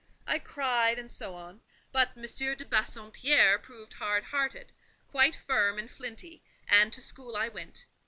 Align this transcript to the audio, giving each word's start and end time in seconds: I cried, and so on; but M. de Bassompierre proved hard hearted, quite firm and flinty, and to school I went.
I 0.25 0.39
cried, 0.39 0.97
and 0.97 1.11
so 1.11 1.35
on; 1.35 1.61
but 1.91 2.13
M. 2.17 2.23
de 2.23 2.65
Bassompierre 2.65 3.59
proved 3.59 3.93
hard 3.93 4.23
hearted, 4.23 4.71
quite 5.05 5.35
firm 5.35 5.77
and 5.77 5.91
flinty, 5.91 6.43
and 6.67 6.91
to 6.93 7.01
school 7.01 7.35
I 7.37 7.49
went. 7.49 7.85